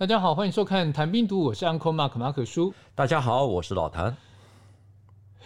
[0.00, 2.72] 大家好，欢迎收看《谈兵读》，我是 Uncle Mark 马可叔。
[2.94, 4.16] 大家好，我是老谭。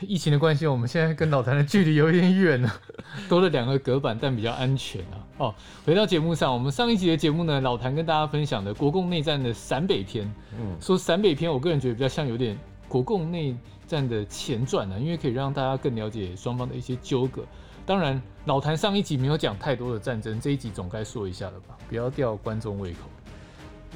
[0.00, 2.72] 疫情的关系，我们现在跟老谭的距离有点远了，
[3.28, 5.18] 多了两个隔板，但比较安全啊。
[5.38, 5.54] 哦，
[5.84, 10.32] 回到节目上，我们上一集的节目呢，老谭跟大家分享的国共内战的陕北篇。
[10.56, 13.56] 嗯，说陕北篇，我个人觉得比较像有点国共内
[13.88, 17.44] 战的前传啊，因为可以让大家更了解双方的一些纠葛。
[17.84, 22.98] 当然，老谭上一集没有讲太多的战争，这一集总该说一下了吧，不要吊观众胃口。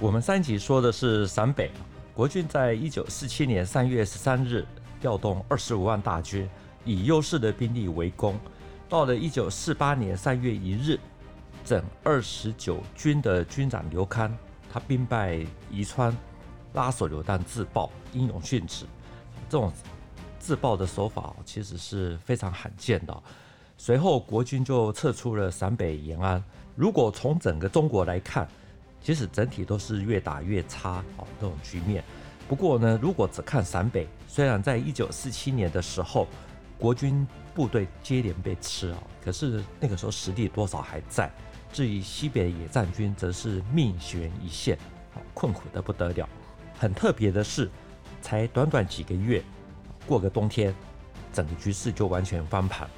[0.01, 1.73] 我们上一集说的是陕北，
[2.15, 4.65] 国军在一九四七年三月十三日
[5.01, 6.49] 调动二十五万大军，
[6.85, 8.39] 以优势的兵力围攻。
[8.89, 11.01] 到了一九四八年三月一日，
[11.65, 14.31] 整二十九军的军长刘戡，
[14.73, 16.17] 他兵败宜川，
[16.75, 18.87] 拉手榴弹自爆，英勇殉职。
[19.51, 19.73] 这种
[20.39, 23.23] 自爆的手法其实是非常罕见的。
[23.77, 26.41] 随后，国军就撤出了陕北延安。
[26.77, 28.47] 如果从整个中国来看，
[29.01, 32.03] 其实整体都是越打越差啊，这种局面。
[32.49, 36.27] 不过呢，如果只看陕北，虽然在一九四七年的时候，
[36.79, 41.31] 国军部队接连被吃啊，可是那个时候实力多少还在。
[41.73, 44.79] 至于西北野战军，则是命悬一线，
[45.35, 46.29] 困苦得不得了。
[46.79, 47.71] 很特别的是，
[48.23, 49.43] 才短短几个月，
[50.07, 50.75] 过个冬天，
[51.33, 52.89] 整个局势就完全翻盘，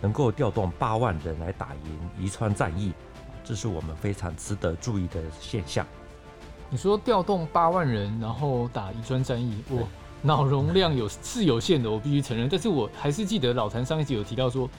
[0.00, 2.92] 能够调动八万人来打赢宜川战役。
[3.50, 5.84] 这是我们非常值得注意的现象。
[6.68, 9.88] 你说调动八万人，然后打宜川战役，我
[10.22, 12.48] 脑容量有是有限的，我必须承认。
[12.48, 14.70] 但是我还是记得老谭上一集有提到说，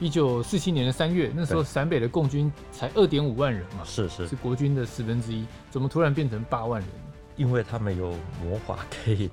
[0.00, 6.90] 一九四七年的三月，那时候陕北的共军才二点五万人嘛，是是是国军的十分之一，怎么突然变成八万人？
[7.36, 9.28] 因为他们有魔法可以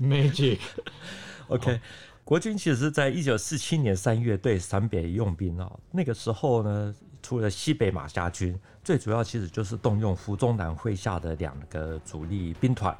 [0.00, 0.58] magic。
[1.48, 1.78] OK，
[2.24, 6.94] 国军其实是在一九四七年三月对陕北用兵啊，那个时候呢。
[7.26, 12.96] 除了西北马家军，最主要其实就是动用胡宗南麾下的两个主力兵团，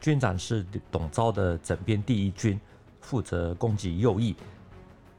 [0.00, 2.60] 军长是董钊的整编第一军，
[3.00, 4.34] 负责攻击右翼；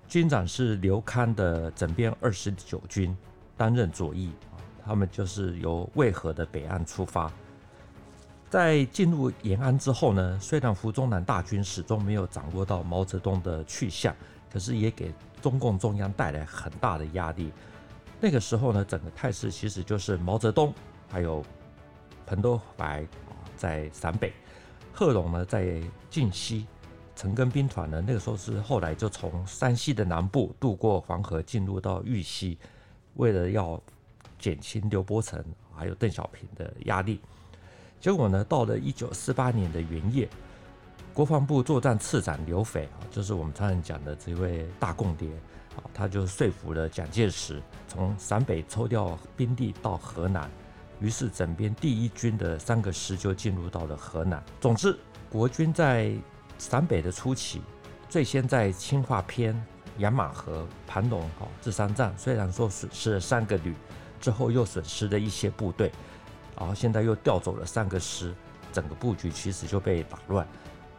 [0.05, 3.15] 军长是刘戡的整编二十九军，
[3.55, 4.33] 担任左翼。
[4.83, 7.31] 他们就是由渭河的北岸出发。
[8.49, 14.13] 在进入延安之后呢，虽然胡宗南大军始终没有掌握到毛泽东的去向，
[14.51, 17.49] 可是也给中共中央带来很大的压力。
[18.23, 20.71] 那个时候呢，整个态势其实就是毛泽东
[21.09, 21.43] 还有
[22.27, 23.03] 彭德怀
[23.57, 24.31] 在陕北，
[24.93, 26.67] 贺龙呢在晋西，
[27.15, 32.59] 陈赓兵团呢那个时候是后来就从山西的南部渡过黄河进入到豫西，
[33.15, 33.81] 为了要
[34.37, 35.43] 减轻刘伯承
[35.75, 37.19] 还有邓小平的压力。
[37.99, 40.29] 结果呢，到了一九四八年的元月，
[41.11, 45.27] 国防部作战次长刘斐啊，就是我们常常讲的这位大共谍。
[45.77, 50.49] 啊，他就说服了蒋介石，从陕北抽调兵力到河南，
[50.99, 54.43] 于是整编第一军的三个师就进入到了河南。
[54.59, 54.97] 总之，
[55.29, 56.13] 国军在
[56.59, 57.61] 陕北的初期，
[58.09, 59.55] 最先在清化骳、
[59.97, 63.73] 杨马河、盘龙啊这三战，虽然说损失了三个旅，
[64.19, 65.89] 之后又损失了一些部队，
[66.57, 68.35] 然后现在又调走了三个师，
[68.73, 70.45] 整个布局其实就被打乱。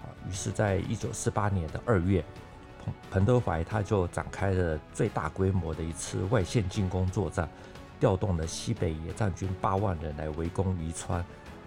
[0.02, 2.24] 啊，于是，在一九四八年的二月。
[3.10, 7.48] 彭德怀他就展开了最大规模的一次外线进攻作战，
[8.00, 11.25] 调动了西北野战军八万人来围攻宜川，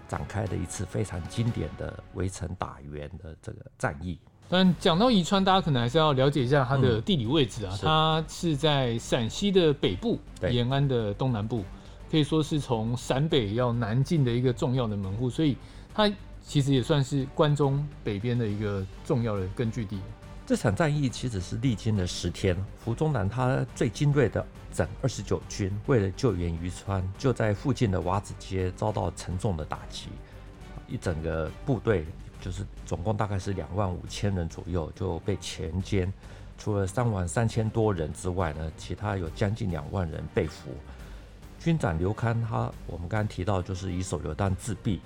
[0.07, 4.19] 展开了一次非常经典的围城打援的这个战役。
[4.47, 11.63] 但讲到宜川，大家可能还是要了解一下它的地理位置啊，嗯、它是在陕西的北部，延安的东南部，
[12.11, 15.57] 可以说是从陕北要南进的一个重要的门户，所以
[15.95, 16.11] 它
[16.43, 19.99] 其实也算是关中北边的一个重要的根据地。
[20.47, 30.09] 这场战役其实是历经了十天，胡宗南他最精锐的整二十九军，为了救援宜川，就在附近的瓦子街遭到沉重的打击，
[30.87, 32.05] 一整个部队
[32.39, 36.11] 就是总共大概是两万五千人左右就被全歼，
[36.59, 40.69] 除了三万三千多人之外呢，其他有将近两万人被俘。
[41.59, 44.99] 军长刘戡他我们刚刚提到就是以手榴弹自毙，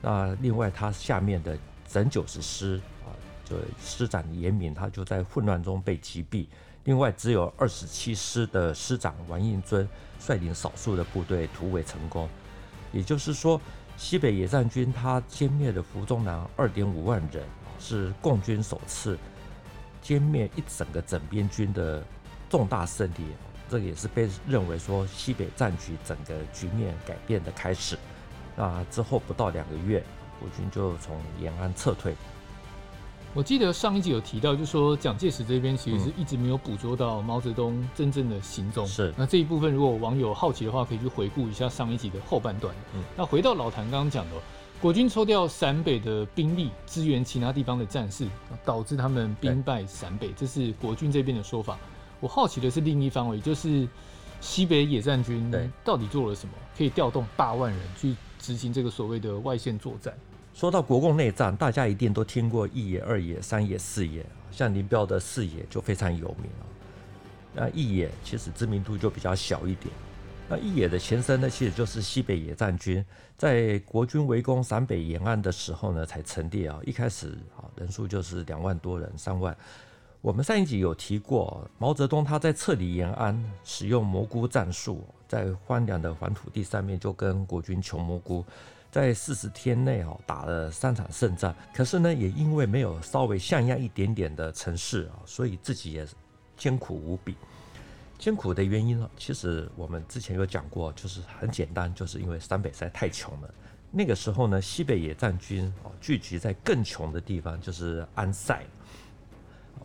[0.00, 2.80] 那另外他下面的整九十师。
[3.48, 6.46] 就师长严敏，他就在混乱中被击毙。
[6.84, 9.86] 另外，只有二十七师的师长王应尊
[10.18, 12.28] 率领少数的部队突围成功。
[12.92, 13.60] 也就是说，
[13.96, 17.44] 西北野战军他歼灭了胡宗南二点五万人，
[17.78, 19.18] 是共军首次
[20.02, 22.02] 歼灭一整个整编军的
[22.48, 23.24] 重大胜利。
[23.68, 27.98] 这也是被认为说西北战局整个局面改变的开始。
[28.56, 30.02] 那之后不到两个月，
[30.40, 32.14] 国军就从延安撤退。
[33.34, 38.86] 我记得上一集有提到，就是说蒋介石这边其实是一直没有捕捉到毛泽东真正的行踪。
[38.86, 42.74] 是，那这一部分如果网友好奇的话，可以去回顾一下上一集的后半段。
[42.94, 44.32] 嗯，那回到老谭刚刚讲的，
[44.80, 48.26] 国军抽调陕北的兵力支援其他地方的战事，
[48.64, 51.78] 导致他们兵败陕北，这是国军这边的说法。
[52.20, 53.86] 我好奇的是另一方，也就是
[54.40, 55.52] 西北野战军
[55.84, 60.12] 到底做了什么，可以调动八万人去执行这个所谓的外线作战？
[60.58, 66.66] 说到国共内战，大家一定都听过一野、二野、三野、四野，像林彪的四野就非常有名啊。
[67.54, 69.94] 那一野其实知名度就比较小一点。
[70.48, 73.04] 那一野的前身呢，其实就是西北野战军，
[73.36, 76.76] 在国军围攻陕北沿岸的时候呢，才成立啊。
[76.84, 79.56] 一开始啊，人数就是两万多人，三万。
[80.20, 88.44] 我们上一集有提过，毛泽东他在撤离延安，使用蘑菇战术，在荒凉的黄土地上面就跟国军求蘑菇，
[88.90, 91.54] 在四十天内哦打了三场胜仗。
[91.74, 96.06] 可是呢，也因为没有稍微像样一点点的城市啊，所以自己也
[96.56, 97.36] 艰苦无比。
[98.18, 103.54] 艰苦的原因呢，其实我们之前有讲过，就是很简单，就是因为陕北实在太穷了。
[103.90, 108.60] 那个时候呢，西北野战军哦聚集在更穷的地方，就是安塞。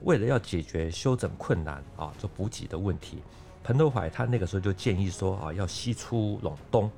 [0.02, 3.20] 为了要解决休整困难啊，就补给的问题，
[3.64, 6.92] 彭德怀他那个时候就建议说啊，要西出陇东，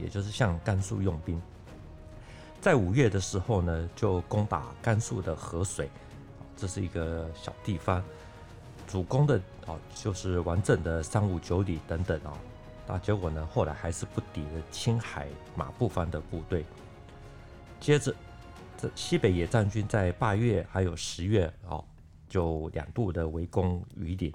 [0.00, 1.40] 也就是向甘肃用兵。
[2.60, 5.88] 在五月的时候呢，就攻打甘肃的河水，
[6.56, 8.02] 这是一个小地方。
[8.86, 12.32] 主攻的哦，就是完整的三五九旅等等哦，
[12.86, 16.64] 那结果呢，后来还是不敌了青海马步芳的部队。
[17.80, 18.14] 接着，
[18.78, 21.84] 这西北野战军在八月还有十月哦，
[22.28, 24.32] 就两度的围攻榆林，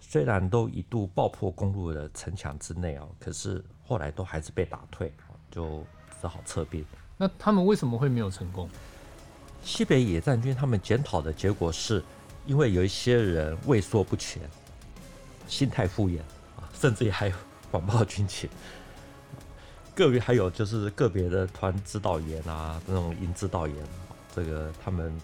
[0.00, 3.62] 虽然都一度爆破攻入了城墙之内哦，可是
[3.92, 5.12] 后来都还是被打退，
[5.50, 5.84] 就
[6.18, 6.82] 只好撤兵。
[7.18, 8.70] 那他们为什么会没有成功？
[9.62, 12.02] 西北野战军他们检讨的结果是。
[12.44, 14.42] 因为有一些人畏缩不前，
[15.46, 16.18] 心态敷衍
[16.56, 17.36] 啊，甚至于还有
[17.70, 18.50] 谎报军情。
[19.94, 23.76] 个别还有就是个别的团指导员啊，那种营指导员，
[24.34, 25.16] 这个他们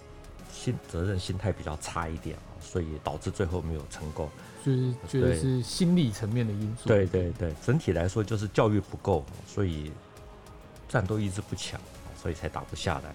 [0.53, 4.31] 心责任心态比较差一点啊，所以导致最后没有成功。
[4.65, 6.89] 就是觉得是心理层面的因素。
[6.89, 9.91] 对对对，整体来说就是教育不够，所以
[10.89, 11.81] 战斗意志不强，
[12.21, 13.15] 所以才打不下来。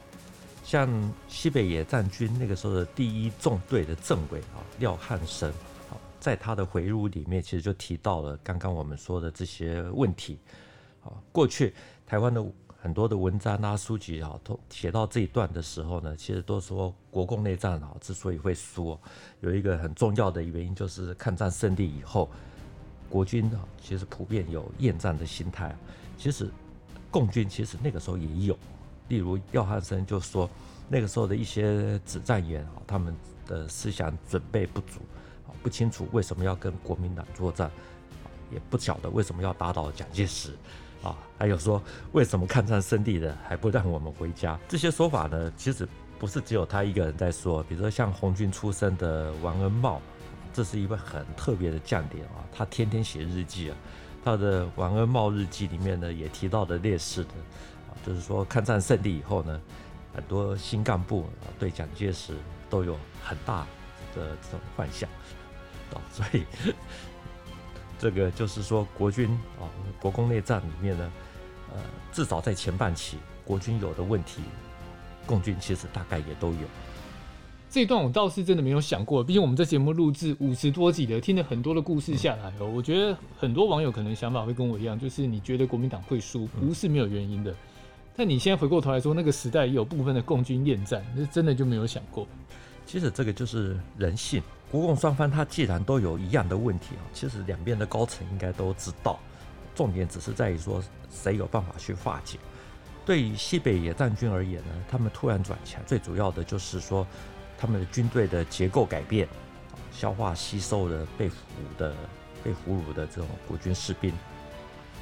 [0.63, 5.51] 像西北野战军那个时候的第一纵队的政委啊，廖汉生，
[5.89, 10.39] 好，在他的回忆录里面，其实就提到了刚刚我们说的这些问题。
[11.03, 11.73] 啊，过去
[12.07, 12.41] 台湾的
[12.83, 18.99] 很多的文章啊、书籍啊，都写到这一段的时候呢，其实都说国共内战啊，之所以会输，
[19.39, 22.29] 有一个很重要的原因，就是抗战胜利以后，
[23.09, 25.73] 国军啊，其实普遍有厌战的心态。
[26.17, 26.51] 其实
[27.09, 28.59] 共军其实那个时候也有。
[29.07, 30.49] 例如廖汉生就说，
[30.89, 33.15] 那个时候的一些指战员啊，他们
[33.47, 34.99] 的思想准备不足，
[35.47, 37.71] 啊，不清楚为什么要跟国民党作战，
[38.51, 40.51] 也不晓得为什么要打倒蒋介石，
[41.03, 41.81] 啊，还有说
[42.13, 44.57] 为什么抗战胜利了还不让我们回家？
[44.67, 50.01] 这些说法呢，其实不是只有他一个人在说，比如说像红军出身的王恩茂，
[50.53, 53.77] 这是一位很特别的将领啊，他天天写日记啊，
[54.23, 57.29] 他的王恩茂日记里面呢也提到的烈士的。
[58.05, 59.61] 就是说，抗战胜利以后呢，
[60.13, 61.25] 很多新干部
[61.57, 62.35] 对蒋介石
[62.69, 63.61] 都有很大
[64.13, 65.09] 的这种幻想
[65.93, 66.43] 啊，所以
[68.03, 69.63] 这个就是说，国军啊，
[70.01, 71.09] 国共内战里面呢，
[71.73, 71.79] 呃，
[72.11, 74.41] 至少在前半期，国军有的问题，
[75.25, 76.67] 共军其实大概也都有。
[77.69, 87.55] 这一段我倒是真的没有想过，毕竟我们这节目录制五十多集的，听了很多的故事下来哦，我觉得很多网友可能想法会跟我一样，就是你觉得国民党会输，不是没有原因的。
[88.17, 92.27] 但你现在回过头来说，那个时代也有部分的共军厌战，那真的就没有想过。
[92.85, 94.43] 其实这个就是人性，
[94.73, 99.19] 国共双方他既然都有一样的问题啊，其实两边的高层应该都知道，
[99.75, 102.39] 重点只是在于说谁有办法去化解。
[103.05, 107.05] 对于西北野战军而言呢，他们突然转强，最主要的就是说
[107.55, 109.27] 他们的军队的结构改变，
[109.91, 111.35] 消化吸收了被俘
[111.77, 111.95] 的
[112.43, 114.11] 被俘虏的这种国军士兵。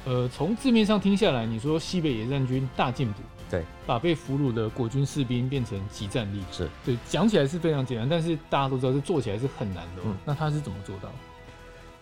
[0.04, 10.02] 呃，从字面上听下来，你说西北野战军大进步，对，把被俘虏的国军士兵变成集战力，是对，讲起来是非常简单，但是大家都知道，这做起来是很难的。
[10.06, 11.10] 嗯，那他是怎么做到？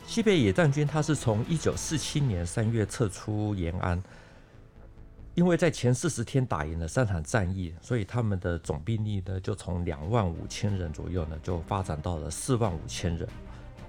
[0.07, 4.00] 西北野战军他是从一九四七年三月撤出延安，
[5.35, 13.28] 因为在前四十天打赢了三场战役，所以他们的总兵力呢就从两万五千人左右呢就发展到了四万五千人，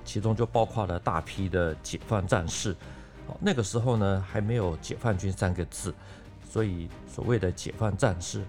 [0.04, 2.76] 其中就包括了大批的解放战士。
[3.40, 5.94] 那个时候呢，还没有解放军三个字，
[6.52, 8.44] 所以所谓的解放战士，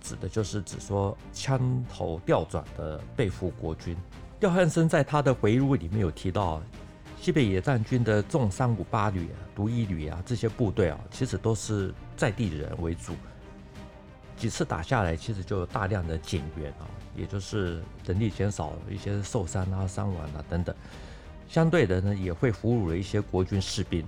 [0.00, 3.96] 指的就是指说枪头调转的被俘国军。
[4.40, 6.60] 廖汉生在他的回忆录里面有提到，
[7.20, 13.12] 西北野战军的纵三五八旅啊、独一旅啊这些部队啊，其实都是在地人为主，
[14.36, 20.74] 几次打下来，其实就有大量的减员啊，也就是人力减少，一些受伤啊、伤亡啊等等。
[21.48, 24.04] 相对的呢，也会俘虏了一些国军士兵。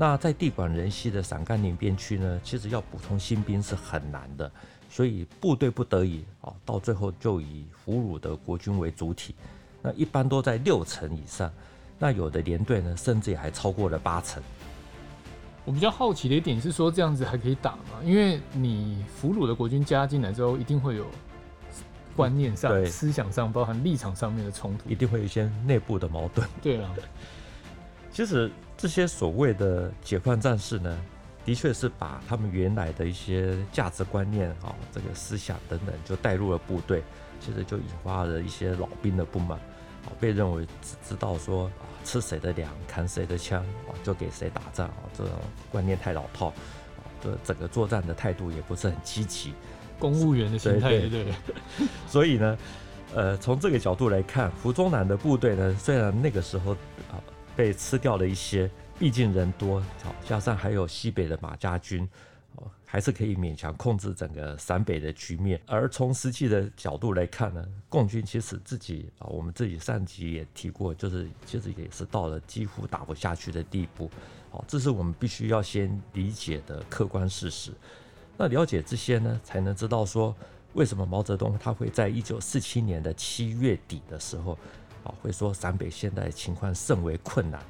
[0.00, 4.50] 那在地广人稀的陕甘宁边区呢，其实要补充新兵是很难的，
[4.88, 9.34] 所以部队不得已啊，到最后就以俘虏的国军为主体。
[9.82, 11.52] 那一般都在六成以上，
[11.98, 14.42] 那有的连队呢，甚至也还超过了八成。
[15.66, 18.00] 我比较好奇的一点是说，这样子还可以打吗？
[18.02, 21.04] 因为你俘虏的国军加进来之后，一定会有
[22.16, 26.48] 观念上、嗯、思想上，包含立场上面的冲突，一定会有一些内部的矛盾。
[26.62, 26.90] 对啊，
[28.10, 30.98] 其实这些所谓的解放战士呢，
[31.44, 37.02] 的确是把他们原来的一些价值观念啊、这个思想等等，就带入了部队，
[37.40, 39.58] 其实就引发了一些老兵的不满
[40.06, 41.90] 啊，被认为只知道说啊。
[42.02, 45.04] 吃谁的粮，扛谁的枪，啊就给谁打仗啊！
[45.16, 45.32] 这种
[45.70, 46.50] 观念太老套，
[47.22, 49.52] 这整个作战的态度也不是很积极，
[49.98, 51.26] 公务员的心态，对对。
[52.08, 52.58] 所以呢，
[53.14, 56.72] 呃，从这个角度来看，胡宗南的部队呢，虽然那个时候
[57.10, 57.20] 啊
[57.56, 62.08] 被吃掉了一些，毕竟人多，好加上还有西北的马家军。
[62.84, 65.60] 还是可以勉强控制整个陕北的局面。
[65.64, 74.10] 而从实际的角度来看呢，共军其实自己啊，我们自己上集也提过，就是其实也是到了几乎打不下去的地步。
[74.50, 77.70] 好，这是我们必须要先理解的客观事实。
[78.36, 80.34] 那了解这些呢，才能知道说
[80.72, 84.58] 为什么毛泽东他会在一九四七年的七月底的时候
[85.04, 87.60] 啊，会说陕北现在情况甚为困难，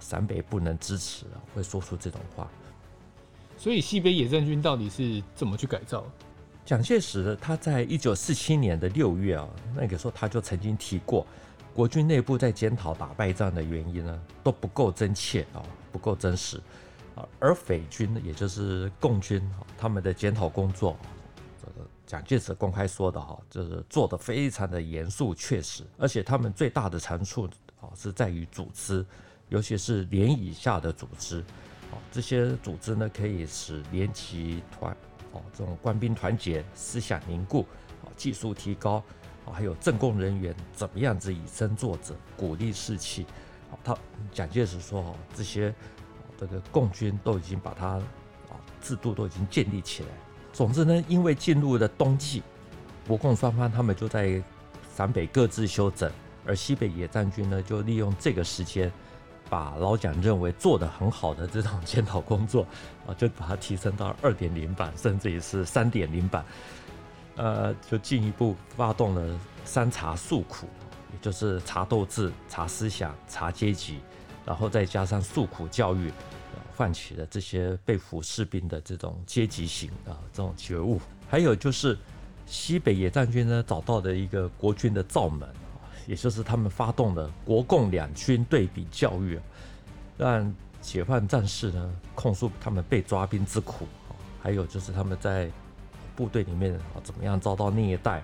[0.00, 1.24] 陕北不能支持，
[1.54, 2.48] 会说出这种话。
[3.58, 6.04] 所以西北野战军到底是怎么去改造？
[6.64, 11.26] 蒋介石他在一九四七年的六月啊，那个时候他就曾经提过，
[11.72, 15.62] 国军内部在检讨打败仗的原因呢，都不够真切啊，
[15.92, 16.60] 不够真实
[17.14, 17.26] 啊。
[17.38, 19.40] 而匪军也就是共军
[19.78, 20.96] 他们的检讨工作，
[21.60, 27.48] 这个蒋介石公开说的哈，就是做得非常的严肃确实，而且他们最大的长处
[27.80, 29.04] 啊是在于组织，
[29.48, 31.40] 尤其是连以下的组织。
[31.90, 34.96] 啊这些组织呢，可以使连级团
[35.32, 37.66] 哦，这种官兵团结、思想凝固、
[38.04, 39.02] 啊技术提高
[39.44, 43.26] 啊，还有政工人员怎么样子以身作则、鼓励士气。
[43.82, 43.96] 他
[44.32, 45.74] 蒋介石说哦，这些
[46.38, 47.88] 这个共军都已经把它
[48.48, 50.08] 啊制度都已经建立起来。
[50.56, 52.42] 总之呢，因为进入了冬季，
[53.06, 54.42] 国共双方他们就在
[54.96, 56.10] 陕北各自休整，
[56.46, 58.90] 而西北野战军呢，就利用这个时间。
[59.48, 62.66] 把老蒋认为做得很好的这种检讨工作
[63.06, 66.44] 啊，就把它提升到二点零版，甚至于是三点零版，
[67.36, 70.66] 呃，就进一步发动了三查诉苦，
[71.12, 74.00] 也就是查斗志、查思想、查阶级，
[74.44, 76.10] 然后再加上诉苦教育，
[76.76, 81.00] 唤起了这些被俘士兵的这种阶级性啊这种觉悟。
[81.28, 81.96] 还有就是
[82.46, 85.48] 西北野战军呢，找到的一个国军的罩门。
[86.06, 89.40] 也就是他们发动的国共两军对比教育，
[90.16, 93.88] 让解放战士呢控诉他们被抓兵之苦，
[94.40, 95.50] 还有就是他们在
[96.14, 98.22] 部队里面啊怎么样遭到虐待，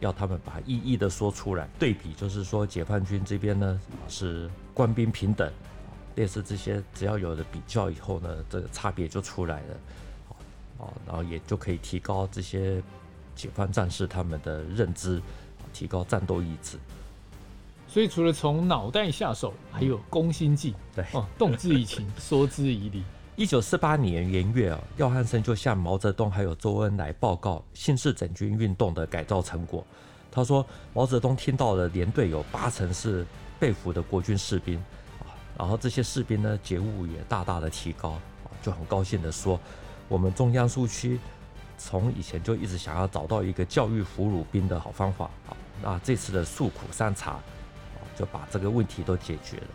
[0.00, 1.68] 要他们把一一的说出来。
[1.78, 5.52] 对比就是说解放军这边呢是官兵平等，
[6.16, 9.74] 类似这些，只要有了比较以后呢，这个差别就出来了，
[10.78, 12.82] 啊，然后也就可以提高这些
[13.34, 15.20] 解放战士他们的认知，
[15.72, 16.78] 提高战斗意志。
[17.88, 20.74] 所以，除了从脑袋下手，还有攻心计。
[20.94, 23.04] 对，哦，动之以情，说之以理。
[23.36, 29.84] 一九四八年元月啊，廖汉生就向毛泽东还有周恩来报告新式整军运动的改造成果。
[30.30, 30.64] 他说，
[30.94, 33.26] 毛泽东听到了连队有八成是
[33.58, 35.01] 被俘的国军士兵啊，
[35.58, 38.18] 然后这些士兵呢，觉悟也大大的提高，
[38.62, 39.58] 就很高兴的说，
[40.08, 41.18] 我们中央苏区
[41.78, 47.38] 从以前就一直想要找到一个教育俘虏兵的好方法啊，那这次的诉苦三查。
[48.14, 49.66] 就把这个问题都解决了。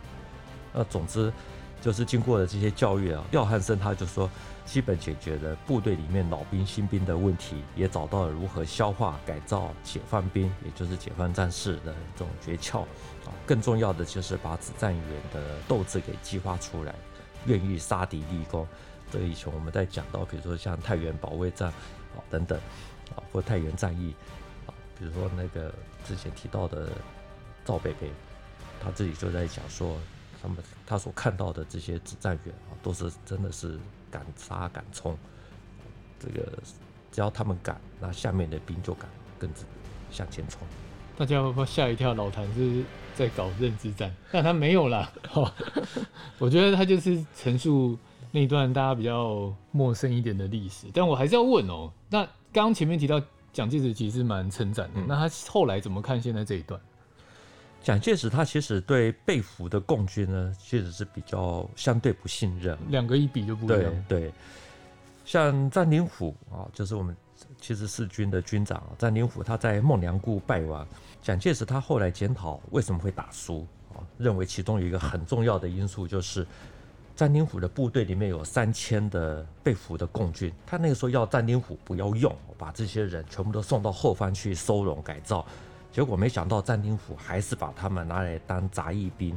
[0.72, 1.30] 那总之，
[1.82, 4.30] 就是经过了这些教育啊，廖汉生他就说，
[4.68, 12.82] 基本解决了部队里面老兵新兵的问题，也找到了如何消化改造解放兵，也就是解放战士的这种诀窍
[13.24, 13.32] 啊。
[13.46, 16.94] 更重要的就是把指战员的斗志给激发出来，
[17.46, 18.68] 愿意杀敌立功。
[19.10, 22.60] 这个以前我们在讲到，比如说像太原保卫战啊等等
[23.16, 24.14] 啊，或太原战役
[24.66, 25.72] 啊，比如说那个
[26.04, 26.90] 之前提到的
[27.64, 28.10] 赵北北。
[28.80, 29.98] 他自己就在讲说，
[30.40, 30.56] 他们
[30.86, 33.76] 他所看到的这些指战员啊，都是真的是
[34.10, 35.16] 敢杀敢冲。
[36.18, 36.58] 这个
[37.12, 39.60] 只要他们敢，那下面的兵就敢跟着
[40.10, 40.60] 向前冲。
[41.16, 42.14] 大家会不会吓一跳？
[42.14, 42.82] 老谭是
[43.14, 45.12] 在搞认知战，但他没有啦。
[46.38, 47.98] 我觉得他就是陈述
[48.32, 50.86] 那一段大家比较陌生一点的历史。
[50.92, 52.26] 但我还是要问哦，那。
[52.50, 53.20] 刚刚前面提到
[53.52, 56.80] 蒋介石其实蛮称赞的，嗯、那他后来怎么看现在这一段？
[57.82, 64.04] 蒋介石他其实对被俘的共军呢，其实是比较相对不信任，两个一比就不一样。
[64.08, 64.32] 对对，
[65.24, 67.16] 像詹灵甫啊，就是我们
[67.60, 70.86] 七十四军的军长詹灵甫，他在孟良崮败亡，
[71.22, 76.46] 蒋介石他后来检讨为什么会打输啊，认为其中有一个很重要的因素就是。
[77.16, 85.44] 詹灵虎的部队里面有三千的被俘的共军，他那个时候要詹灵虎不要用，把这些人全部都送到后方去收容改造，
[85.90, 89.36] 结果没想到詹灵甫还是把他们拿来当杂役兵，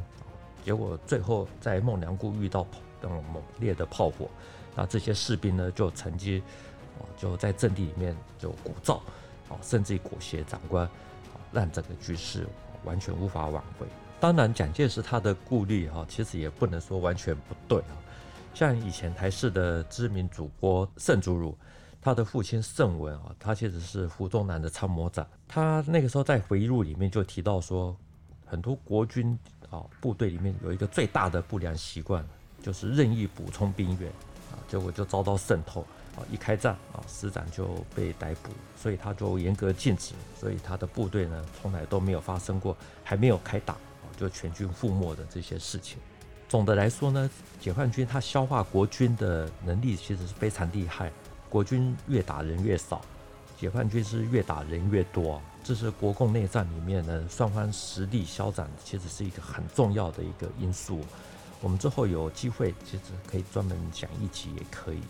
[0.64, 2.66] 结果最后在孟良崮遇到
[3.00, 4.28] 那种猛烈的炮火，
[4.76, 6.42] 那这些士兵呢就乘机
[7.16, 9.00] 就在阵地里面就鼓噪，
[9.60, 10.88] 甚至于裹挟长官，
[11.50, 12.46] 让整个局势
[12.84, 13.86] 完全无法挽回。
[14.20, 17.98] 当然，蒋介石他的顾虑哈，其实也不能说完全不对啊。
[18.54, 21.56] 像以前台视的知名主播盛祖如，
[22.02, 25.26] 他的父亲盛文啊，他其实是胡宗南的参谋长。
[25.46, 27.96] 他那个时候在回忆录里面就提到说，
[28.44, 29.38] 很多国军
[29.70, 32.26] 啊部队里面有一个最大的不良习惯，
[32.60, 34.10] 就是任意补充兵员
[34.50, 35.82] 啊，结果就遭到渗透
[36.16, 43.76] 啊，一开战啊，师长就被逮捕，所以他就严格禁止，所以他的部队呢，从来都没有发生过还没有开打。
[44.14, 45.98] 就全军覆没的这些事情，
[46.48, 47.28] 总的来说呢，
[47.58, 51.10] 解放军他消化国军的能力其实是非常厉害。
[51.52, 53.02] 国军越打人越少，
[53.58, 55.38] 解放军是越打人越多。
[55.62, 61.02] 这是国共内战里面呢，双方实力消长，其实是一个很重要的一个因素。
[61.60, 65.00] 我们之后有机会，其实可以专门讲一集也可以。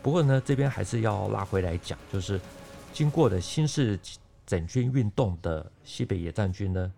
[0.00, 2.40] 不过呢，这边还是要拉回来讲，就是
[2.92, 3.98] 经过了新式
[4.46, 6.92] 整军运动的西北野战军呢，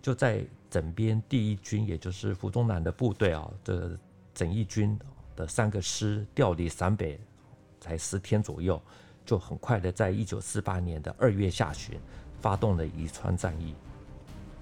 [0.00, 3.90] 就在整编第一军，也就是胡宗南的部队啊，这
[4.32, 4.96] 整一军
[5.34, 7.18] 的三个师调离陕北，
[7.80, 8.80] 才十天左右，
[9.24, 11.98] 就很快的在一九四八年的二月下旬，
[12.40, 13.74] 发动了宜川战役。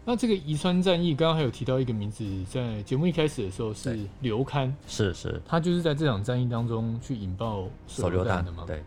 [0.05, 8.65] 那这个宜川战役，刚刚还有提到一个名字，在节目一开始的时候是刘戡，是是，他就是在这场战役当中去引爆手榴弹的吗？
[8.67, 8.83] 对。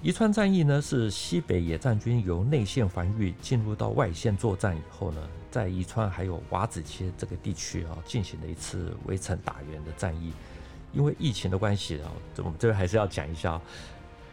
[0.00, 10.32] 宜川战役呢，是西北野战军由内线防御进入到外线作战以后呢，在宜川还有瓦子街这个地区啊，进行了一次围城打援的战役。
[10.98, 13.58] 因为疫情的关系啊，这我们这边还是要讲一下，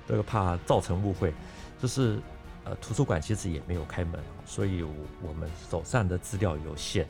[0.08, 1.32] 这个怕造成误会，
[1.80, 2.20] 就是
[2.64, 4.84] 呃图书馆其实也没有开门，所以
[5.22, 7.06] 我们手上的资料有限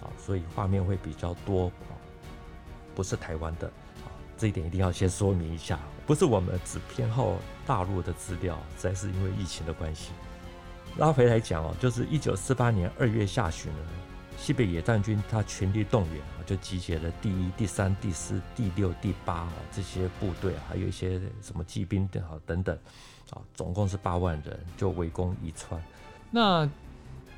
[0.00, 1.90] 啊，所以画面会比较多啊，
[2.94, 4.06] 不是台湾的啊。
[4.38, 7.34] 这一点一定要先说明一下，不是我们只偏好
[7.66, 10.12] 大陆的资料，实在是因为疫情的关系。
[10.98, 13.78] 拉回来讲哦，就是一九四八年二月下旬呢，
[14.40, 22.74] 西北野战军他全力动员啊，就集结了第一、第三、第四、第六、第八啊这些部队啊，还有一些什么骑兵等好等等
[23.32, 25.80] 啊，总共是八万人，就围攻宜川。
[26.30, 26.66] 那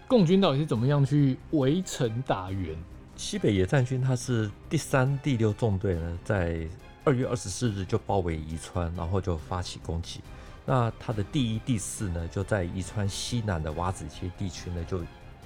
[0.06, 2.78] 共军到底是怎么样去围城打援？
[3.16, 6.64] 西北野战军他是第三、第六纵队呢，在
[7.04, 10.20] 二月二十四日就包围宜川，然后就发起攻击。
[10.64, 15.00] 那他的第一、第四呢，就在宜川西南的洼子街地区呢，就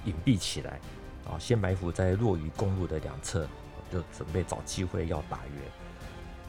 [0.05, 0.79] 隐蔽起来，
[1.28, 3.46] 啊，先埋伏在落鱼公路的两侧，
[3.92, 5.62] 就准备找机会要打援。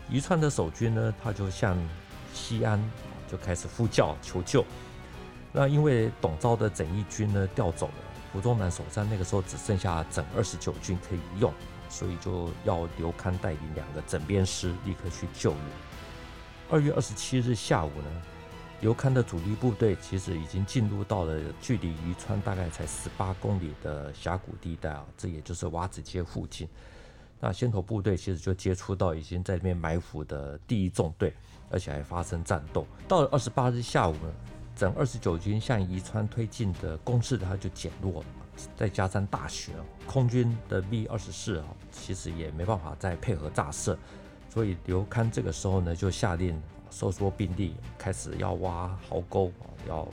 [0.10, 1.78] 宜川的守军呢，他就向
[2.34, 2.82] 西安
[3.30, 4.64] 就开始呼叫求救。
[5.52, 7.94] 那因为董昭的整一军呢调走了，
[8.32, 11.52] 胡宗南手上那个时候只剩下整二十九军可以用。
[11.90, 15.60] 所以就要刘戡带领两个整编师立刻去救援。
[16.70, 18.22] 二月二十七日下午呢，
[18.80, 26.68] 刘戡的主力部队其实已经进入到了距离宜川大概才十八公里的峡谷地带啊，这也就是瓦子街附近。
[27.40, 31.34] 那先头部队其实就接触到已经在那边埋伏的第一纵队，
[31.72, 32.86] 而且还发生战斗。
[33.08, 34.32] 到了二十八日下午呢，
[34.76, 38.26] 整二十九军向宜川推进的攻势它就减弱了。
[38.76, 39.72] 再加上大雪，
[40.06, 43.98] 空军的 V 二十四啊，其实也没办法再配合炸射，
[44.50, 46.60] 所以刘戡这个时候呢，就下令
[46.90, 49.52] 收缩兵力，开始要挖壕沟，
[49.88, 50.08] 要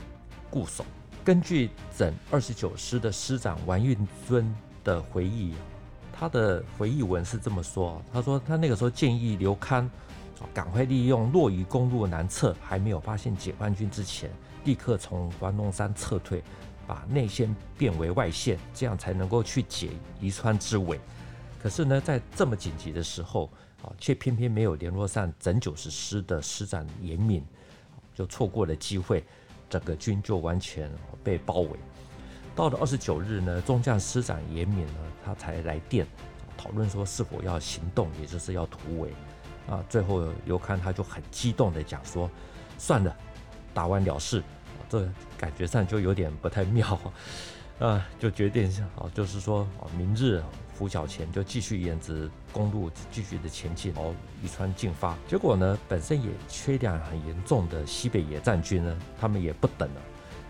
[0.50, 0.84] 固守。
[1.24, 5.54] 根据整二十九师的师长王运尊的回忆，
[6.12, 9.88] 他的回忆文是这么说：他说他那个时候建议刘戡，
[10.52, 14.30] 赶快利用落鱼公路南侧还没有发现解放军之前，
[14.64, 16.42] 立刻从黄龙山撤退。
[16.86, 19.88] 把内线变为外线，这样才能够去解
[20.20, 21.00] 宜川之围。
[21.62, 23.48] 可是呢，在这么紧急的时候
[23.84, 27.44] 啊，却偏偏没有联络上整九十师的师长严敏，
[28.14, 29.22] 就错过了机会，
[29.68, 30.90] 整个军就完全
[31.22, 31.70] 被包围。
[32.56, 34.94] 到了二十九日呢，中将师长严敏呢，
[35.24, 36.06] 他才来电
[36.56, 39.12] 讨论说是否要行动，也就是要突围。
[39.68, 42.30] 啊，最后刘戡他就很激动地讲说
[42.78, 43.16] ：“算了，
[43.72, 44.42] 打完了事，
[44.88, 46.98] 这感觉上就有点不太妙，
[47.80, 49.66] 啊，就决定啊，就是说，
[49.96, 50.42] 明日
[50.76, 55.16] 拂晓前就继续沿着公路继续的前进，哦，宜川进发。
[55.28, 60.00] 结果呢，本身也缺粮很严重的西北野战军呢，他们也不等了，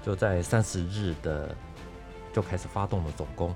[0.02, 1.54] 就在三十日的
[2.32, 3.50] 就开始发动了总攻，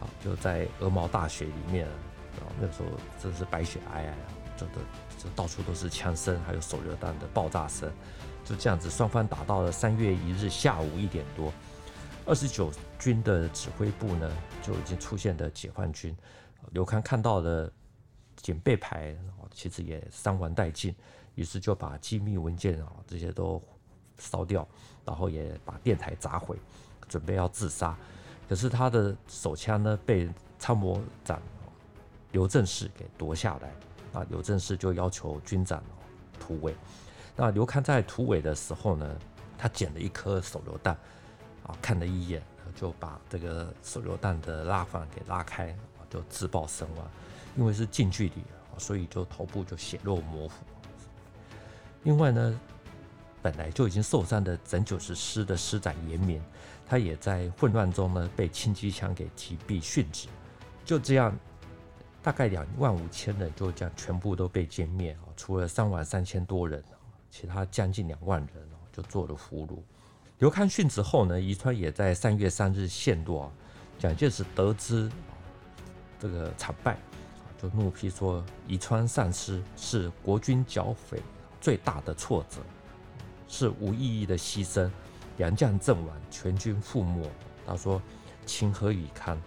[0.00, 2.86] 啊，就在鹅毛大雪里面，啊，那时候
[3.22, 4.14] 真是白雪皑皑啊，
[4.56, 4.72] 就的
[5.18, 7.90] 就到处都是枪声，还有手榴弹的爆炸声。
[8.44, 11.50] 就这样子，双方打到了三月一日下午一点多，
[12.26, 14.30] 二十九军的指挥部呢
[14.62, 16.16] 就已经出现了解放军。
[16.70, 17.70] 刘康看到了
[18.36, 19.14] 警备牌，
[19.52, 20.94] 其实也伤亡殆尽，
[21.34, 23.62] 于是就把机密文件啊这些都
[24.18, 24.66] 烧掉，
[25.04, 26.56] 然后也把电台砸毁，
[27.06, 27.96] 准备要自杀。
[28.48, 31.40] 可是他的手枪呢被参谋长
[32.32, 35.82] 刘正式给夺下来，啊，刘正式就要求军长
[36.40, 36.74] 突围。
[37.36, 39.18] 那刘康在突围的时候呢，
[39.58, 40.96] 他捡了一颗手榴弹，
[41.64, 42.42] 啊，看了一眼，
[42.74, 45.76] 就把这个手榴弹的拉环给拉开，
[46.08, 47.10] 就自爆身亡。
[47.56, 48.42] 因为是近距离，
[48.78, 50.54] 所以就头部就血肉模糊。
[52.02, 52.60] 另外呢，
[53.42, 56.42] 本来就已经受伤的整九十师的师长严明，
[56.86, 60.28] 他也在混乱中呢被轻机枪给击毙殉职。
[60.84, 61.36] 就这样，
[62.22, 66.84] 大概两万五千人就这样全部都被歼灭啊，除了三万三千多人。
[67.30, 69.78] 其他将近两万人就做了俘虏。
[70.40, 73.52] 刘康殉职后呢，宜川也在三月三日陷落。
[73.98, 75.10] 蒋介石得知
[76.18, 76.98] 这个惨败，
[77.62, 81.22] 就怒批说：“宜川丧失是国军剿匪
[81.60, 82.56] 最大的挫折，
[83.46, 84.90] 是无意义的牺牲，
[85.38, 87.30] 杨将阵亡，全军覆没。”
[87.64, 88.02] 他说
[88.44, 89.40] ：“情何以堪？”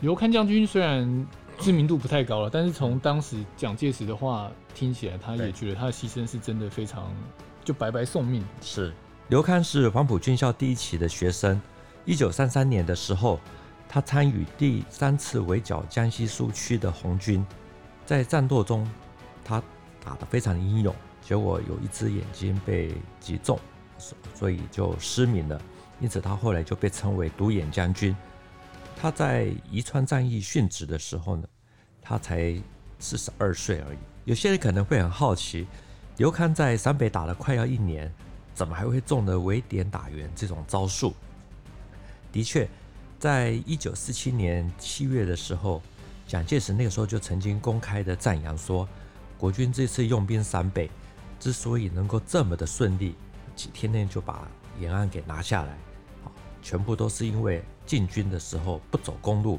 [0.00, 1.26] 刘戡将军虽然
[1.58, 7.12] 知名度不太高了，但是从当时蒋介石的话听起来，他也觉得他的牺牲是真的非常
[7.64, 8.44] 就白白送命。
[8.62, 8.94] 是
[9.28, 11.60] 刘戡是黄埔军校第一期的学生，
[12.06, 13.38] 一九三三年的时候，
[13.86, 17.44] 他参与第三次围剿江西苏区的红军，
[18.06, 18.90] 在战斗中
[19.44, 19.62] 他
[20.02, 23.60] 打得非常英勇，结果有一只眼睛被击中，
[24.34, 25.60] 所以就失明了，
[26.00, 28.16] 因此他后来就被称为独眼将军。
[28.96, 31.46] 他在宜川战役殉职的时候呢，
[32.00, 32.58] 他才
[32.98, 33.98] 四十二岁而已。
[34.24, 35.66] 有些人可能会很好奇，
[36.16, 38.10] 刘戡在陕北打了快要一年，
[38.58, 41.14] 怎么还会中了围点打援这种招数？
[42.32, 42.68] 的确，
[43.16, 45.80] 在一九四七年七月的时候，
[46.26, 48.88] 蒋介石那个时候就曾经公开的赞扬说，
[49.38, 50.90] 国军这次用兵陕北
[51.38, 53.14] 之所以能够这么的顺利，
[53.54, 54.48] 几天内就把
[54.80, 55.78] 延安给拿下来，
[56.60, 57.62] 全部都是因为。
[57.86, 59.58] 进军的时候不走公路，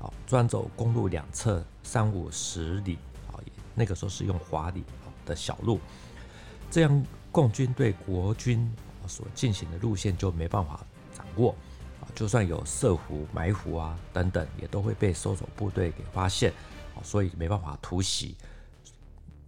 [0.00, 3.34] 啊，专走公路两侧三五十里，啊，
[3.74, 4.84] 那个时候是用华里
[5.26, 5.80] 的小路，
[6.70, 8.72] 这样共军对国军
[9.08, 11.50] 所进行的路线就没办法掌握，
[12.00, 16.52] 啊，就算有设伏埋伏啊等等，也都会被搜索部队给发现，
[16.94, 18.36] 啊，所以没办法突袭。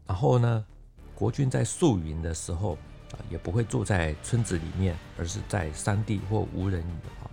[0.04, 0.66] 然后呢，
[1.14, 2.72] 国军在宿营的时候，
[3.12, 6.84] 啊，也不会住在村子里面，而是在山地或无人。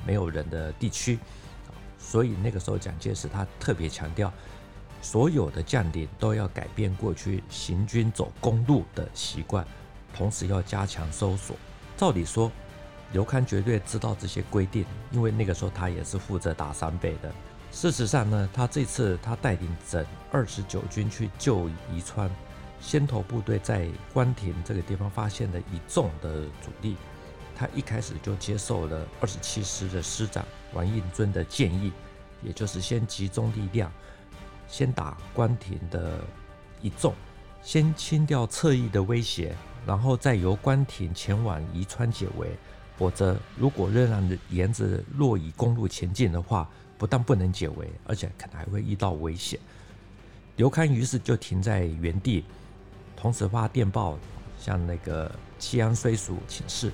[0.06, 1.18] 没有人的地区，
[1.98, 4.30] 所以那个时候蒋介石他特别强调，
[5.02, 9.66] 所有的将领都要改变过去行军走公路的习惯，
[10.16, 11.56] 同时要加强搜索。
[11.98, 12.52] 照理说，
[13.12, 17.32] 刘戡绝对知道这些规定，因为那个时候他也是负责打陕北的。
[17.72, 22.30] 事实上呢，他这次他带领整二十九军去救宜川，
[22.80, 26.96] 先头部队在关亭这个地方发现了一众的主力。
[27.56, 31.92] 他一开始就接受了二十七师的师长王应尊的建议，
[32.42, 33.92] 也就是先集中力量，
[34.68, 36.20] 先打关亭的
[36.82, 37.14] 一纵，
[37.62, 42.50] 先清掉侧翼的威胁，然后再由关亭前往宜川解围。
[42.96, 49.60] 否则，如果仍然沿着洛宜公路前进的话，不但不能解围，而且可能还会遇到危险。
[50.58, 52.46] 刘戡于是就停在原地，
[53.16, 54.18] 同时发电报
[54.60, 56.92] 向那个七安绥署请示。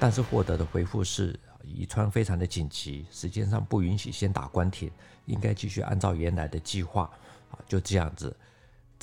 [0.00, 4.90] 但是获得的回复是，宜川非常的紧急，时间上不允许先打关亭，
[5.26, 7.02] 应该继续按照原来的计划。
[7.50, 8.34] 啊，就这样子，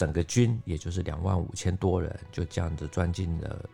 [0.02, 3.70] 整个军也就是两万五千多人，就这样子钻进了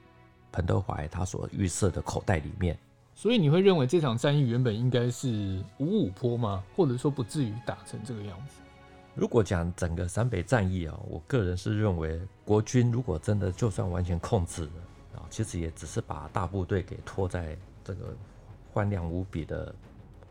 [0.52, 2.78] 彭德怀他所预设的口袋里面。
[3.16, 6.62] 所以你会认为这场战役原本应该是五五坡吗？
[6.76, 8.56] 或者说不至于打成这个样子？
[9.16, 14.72] 如果讲整个陕北战役啊，我个人是认为国军如果真的就算完全控制了。
[15.30, 18.14] 其实也只是把大部队给拖在这个
[18.74, 19.74] 荒凉无比的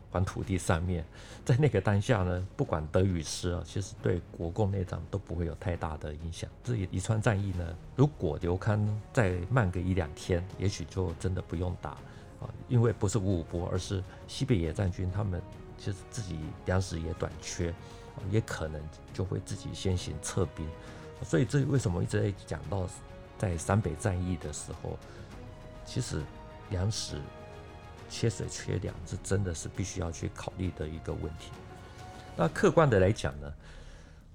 [0.09, 1.05] 管土地上面，
[1.43, 6.49] 在那个当下呢，不管得与失啊，其实对国共内战都不会有太大的影响。
[6.63, 11.91] 这宜川战役呢，如果刘戡再慢个一两天，也许就真的不用打
[12.39, 15.41] 啊，因为不是五五波，而是西北野战军他们
[15.77, 17.73] 其实自己粮食也短缺，
[18.31, 18.81] 也可能
[19.13, 20.67] 就会自己先行撤兵。
[21.23, 22.87] 所以这为什么一直在讲到
[23.37, 24.97] 在陕北战役的时候，
[25.85, 26.21] 其实
[26.69, 27.19] 粮食。
[28.09, 31.51] 缺水缺粮，这真的是必须要去考虑的一个问题。
[32.35, 33.51] 那客观的来讲呢，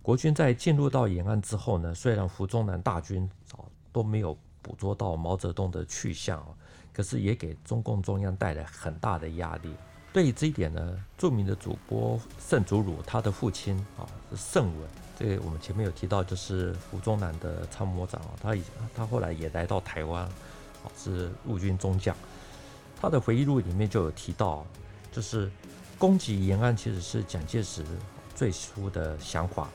[0.03, 6.49] 国军在进入到延安之后呢，虽然胡宗南大军啊都没有捕捉到毛泽东的去向啊，
[6.93, 9.75] 可是也给中共中央带来很大的压力。
[10.13, 18.63] 对于这一点呢，著名的主播盛祖鲁他的父亲啊是盛文，这个我们前面有提到，就是胡宗南的参谋长啊，他以
[18.95, 20.31] 他后来也来到台湾，啊
[20.99, 22.15] 是陆军中将。
[23.03, 24.65] 他的回忆录里面就有提到，
[25.11, 25.51] 就是
[25.99, 27.85] 攻击延安其实是蒋介石
[28.33, 29.69] 最初的想法。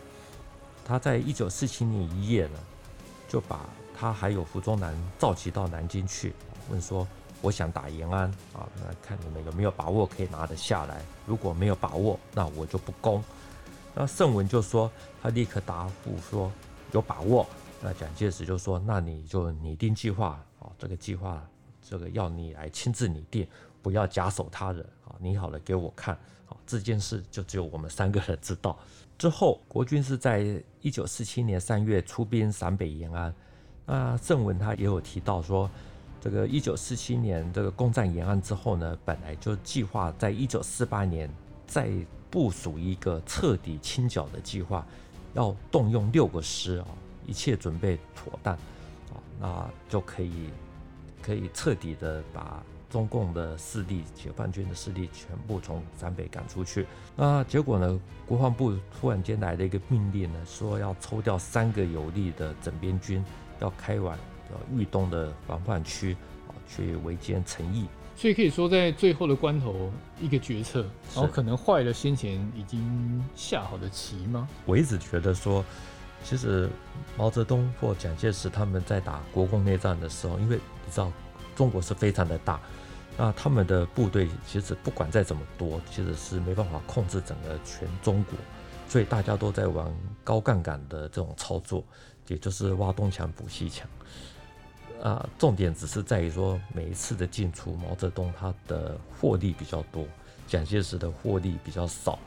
[0.85, 2.59] 他在一九四七年一夜呢，
[3.27, 3.65] 就把
[3.99, 6.33] 他还有胡宗南召集到南京去，
[6.69, 7.05] 问说
[7.41, 11.03] ：“我想打延安啊，那看你们有没有把握可以拿得下来？
[11.25, 13.21] 如果没有把握，那我就不攻。”
[13.93, 14.89] 那盛文就说
[15.21, 16.49] 他立刻答复说
[16.93, 17.45] 有把握。
[17.81, 21.45] 那蒋介石就说：“那你就拟定计划啊，这个计划。”
[21.89, 23.47] 这个要你来亲自拟定，
[23.82, 25.15] 不要假手他人啊！
[25.19, 26.13] 拟好了给我看
[26.50, 26.58] 啊！
[26.65, 28.78] 这件事就只有我们三个人知道。
[29.17, 33.34] 之后，国军是在一九四七年三月出兵陕北延安。
[33.86, 35.69] 那正文他也有提到说，
[36.19, 41.30] 这个一九四七年这个攻占延安之后呢，本来就计划在一九四八年
[41.65, 41.89] 再
[42.30, 44.86] 部署一个彻底清剿的计划，
[45.34, 46.88] 要动用六个师啊，
[47.26, 50.50] 一切准备妥当啊，那就可以。
[51.27, 56.87] 可以彻底的把中共的势力、解放军的势力全部从陕北赶出去。
[57.17, 57.99] 那结果呢？
[58.25, 63.23] 国防部突然间来了一个命令呢，说要抽调三个有力的整编军，
[63.59, 64.17] 要开往
[64.73, 66.15] 豫东的防范区
[66.47, 67.87] 啊，去围歼陈毅。
[68.15, 70.81] 所以可以说，在最后的关头，一个决策，
[71.13, 74.47] 然后可能坏了先前已经下好的棋吗？
[74.65, 75.63] 我一直觉得说，
[76.23, 76.69] 其实
[77.15, 81.12] 毛泽东或蒋介石他们在打国共内战的时候，因为你知道，
[81.56, 82.60] 中国是非常的大，
[83.17, 88.38] 那他们的部队其实不管再怎么多，其实是没办法控制整个全中国，
[88.88, 89.91] 所以大家都在玩
[90.23, 91.84] 高杠杆的这种操作，
[92.27, 93.88] 也就是挖东墙补西墙。
[95.01, 100.03] 啊，重点只是在于说每一次的进出，毛泽东他的获利比较多，
[100.47, 102.17] 蒋介石的获利比较少，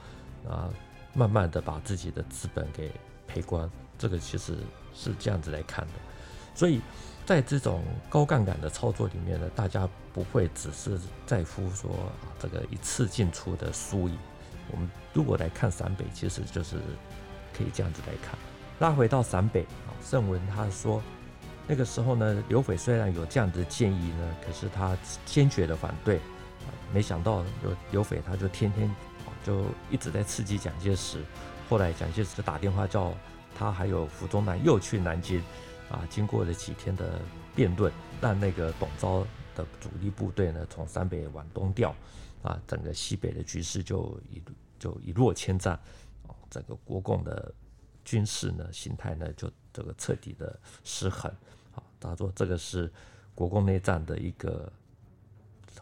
[0.49, 0.71] 啊，
[1.13, 2.93] 慢慢的把自己的资本给
[3.33, 4.57] 赔光，这个其实
[4.95, 5.93] 是这样子来看的，
[6.55, 6.81] 所以。
[7.27, 11.89] 在这种高杠杆的操作里面呢，大家不会只是在乎说
[12.41, 14.19] 这个一次进出的输赢。
[14.73, 16.77] 我们如果来看陕北，其实就是
[17.57, 18.37] 可以这样子来看。
[18.81, 21.01] 拉回到陕北啊，盛文他说，
[21.69, 26.19] 那个时候呢，刘斐虽然有这样的建议呢，可是他坚决的反对。
[26.93, 28.93] 没想到刘刘斐他就天天
[29.45, 31.23] 就一直在刺激蒋介石。
[31.71, 33.15] 后来蒋介石就打电话叫
[33.55, 35.41] 他还有胡宗南又去南京。
[35.89, 37.21] 啊，经过了几天的
[37.53, 41.93] 辩论，让那个董钊的主力部队呢，从陕北往东调，
[42.45, 44.41] 啊，整个西北的局势就一
[44.79, 45.75] 就一落千丈，
[46.29, 47.53] 啊，整个国共的
[48.05, 51.29] 军事呢形态呢就这个彻底的失衡，
[51.75, 52.89] 啊，他说这个是
[53.35, 54.73] 国共内战的一个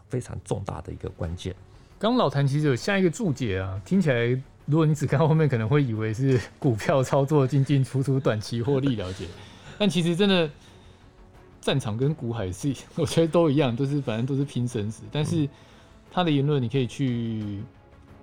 [0.08, 1.54] 非常重大的一个关键。
[1.98, 9.26] 刚老谭其实有下一个注解啊，听起来如果你只看后面，可能会以为是股票操作进进出出，短期获利了解。
[9.78, 10.48] 但其实真的，
[11.58, 15.04] 战场跟股海是，我觉得都一样，都是反正都是拼生死。
[15.10, 15.48] 但是
[16.10, 17.62] 他的言论，你可以去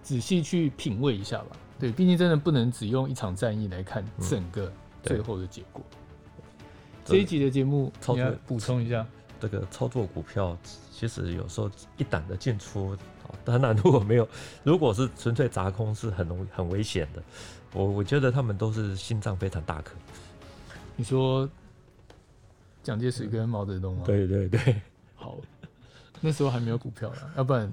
[0.03, 1.57] 仔细去品味一下吧。
[1.79, 5.83] 对，毕竟真的不能只用一场战役来看整个最后的结果。
[7.03, 9.05] 这一集的节目，你要补充一下，
[9.39, 10.57] 这个操作股票，
[10.91, 12.97] 其实有时候一档的进出，
[13.43, 14.27] 当然如果没有，
[14.63, 17.21] 如果是纯粹砸空，是很容易很危险的。
[17.73, 19.93] 我我觉得他们都是心脏非常大颗。
[20.95, 21.49] 你说
[22.81, 24.03] 蒋介石跟毛泽东吗？
[24.05, 24.81] 对对对，
[25.15, 25.37] 好，
[26.21, 27.69] 那时候还没有股票了，要不然，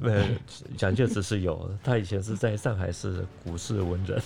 [0.77, 4.21] 蒋介石是有，他以前是在上海市股市文人，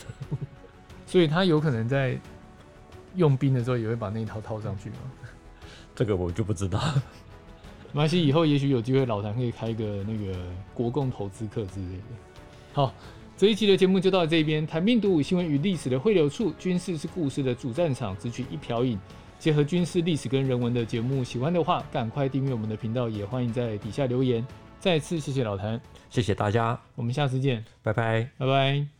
[1.07, 2.18] 所以他有可能在
[3.14, 4.96] 用兵的时候也会把那一套套上去吗？
[5.94, 6.81] 这个我就不知道。
[7.92, 10.38] 没关系，以后也许有机会，老谭可以开个那个
[10.75, 12.03] 国共投资课之类的。
[12.72, 12.92] 好。
[13.38, 18.99] 这一期的节目就到这边，谈兵读武，新闻与历史的汇流处，军事是故事的主战场，只取一瓢饮，
[19.38, 24.42] 结合军事历史跟人文的节目，喜欢的话赶快订阅我们的频道，也欢迎在底下留言。
[24.81, 28.95] 再次谢谢老谭，谢谢大家，我们下次见，拜拜，拜拜。